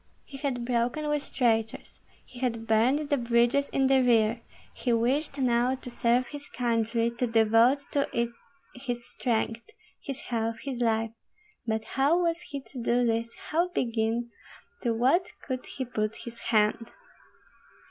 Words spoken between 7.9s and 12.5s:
to it his strength, his health, his life; but how was